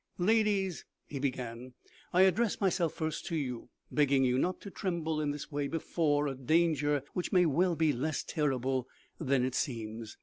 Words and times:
"Ladies," 0.33 0.83
he 1.05 1.19
began," 1.19 1.73
I 2.11 2.23
address 2.23 2.59
myself 2.59 2.91
first 2.93 3.27
to 3.27 3.35
you, 3.35 3.69
begging 3.91 4.23
you 4.23 4.39
not 4.39 4.59
to 4.61 4.71
tremble 4.71 5.21
in 5.21 5.29
this 5.29 5.51
way 5.51 5.67
before 5.67 6.25
a 6.25 6.33
danger 6.33 7.03
which 7.13 7.31
may 7.31 7.45
well 7.45 7.75
be 7.75 7.93
less 7.93 8.23
terrible 8.23 8.87
than 9.19 9.45
it 9.45 9.53
seems. 9.53 10.17